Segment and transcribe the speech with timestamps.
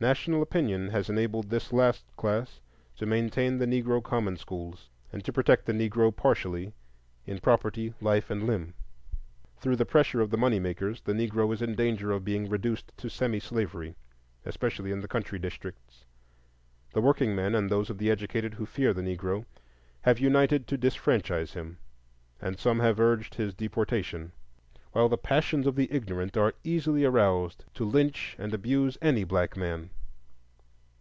[0.00, 2.60] National opinion has enabled this last class
[2.98, 6.72] to maintain the Negro common schools, and to protect the Negro partially
[7.26, 8.74] in property, life, and limb.
[9.56, 12.92] Through the pressure of the money makers, the Negro is in danger of being reduced
[12.98, 13.96] to semi slavery,
[14.46, 16.04] especially in the country districts;
[16.92, 19.46] the workingmen, and those of the educated who fear the Negro,
[20.02, 21.76] have united to disfranchise him,
[22.40, 24.30] and some have urged his deportation;
[24.92, 29.54] while the passions of the ignorant are easily aroused to lynch and abuse any black
[29.54, 29.90] man.